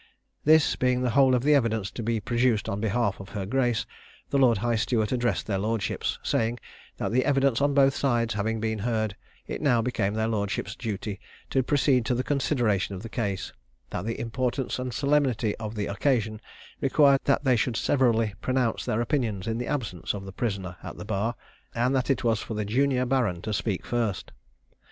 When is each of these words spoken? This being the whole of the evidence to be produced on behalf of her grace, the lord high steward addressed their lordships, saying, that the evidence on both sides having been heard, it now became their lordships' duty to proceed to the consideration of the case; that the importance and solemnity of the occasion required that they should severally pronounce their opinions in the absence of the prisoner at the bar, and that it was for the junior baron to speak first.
This 0.45 0.75
being 0.75 1.03
the 1.03 1.11
whole 1.11 1.35
of 1.35 1.43
the 1.43 1.53
evidence 1.53 1.91
to 1.91 2.01
be 2.01 2.19
produced 2.19 2.67
on 2.67 2.81
behalf 2.81 3.19
of 3.19 3.29
her 3.29 3.45
grace, 3.45 3.85
the 4.31 4.39
lord 4.39 4.57
high 4.57 4.75
steward 4.77 5.11
addressed 5.11 5.45
their 5.45 5.59
lordships, 5.59 6.17
saying, 6.23 6.59
that 6.97 7.11
the 7.11 7.23
evidence 7.23 7.61
on 7.61 7.75
both 7.75 7.95
sides 7.95 8.33
having 8.33 8.59
been 8.59 8.79
heard, 8.79 9.15
it 9.45 9.61
now 9.61 9.79
became 9.79 10.15
their 10.15 10.27
lordships' 10.27 10.75
duty 10.75 11.19
to 11.51 11.61
proceed 11.61 12.03
to 12.07 12.15
the 12.15 12.23
consideration 12.23 12.95
of 12.95 13.03
the 13.03 13.09
case; 13.09 13.53
that 13.91 14.03
the 14.05 14.19
importance 14.19 14.79
and 14.79 14.91
solemnity 14.91 15.55
of 15.57 15.75
the 15.75 15.85
occasion 15.85 16.41
required 16.81 17.19
that 17.25 17.43
they 17.43 17.55
should 17.55 17.77
severally 17.77 18.33
pronounce 18.41 18.83
their 18.85 19.01
opinions 19.01 19.45
in 19.45 19.59
the 19.59 19.67
absence 19.67 20.15
of 20.15 20.25
the 20.25 20.33
prisoner 20.33 20.77
at 20.81 20.97
the 20.97 21.05
bar, 21.05 21.35
and 21.75 21.95
that 21.95 22.09
it 22.09 22.23
was 22.23 22.39
for 22.39 22.55
the 22.55 22.65
junior 22.65 23.05
baron 23.05 23.39
to 23.39 23.53
speak 23.53 23.85
first. 23.85 24.31